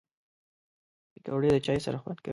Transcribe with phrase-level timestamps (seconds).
[1.11, 2.29] پکورې د چای سره خوند کوي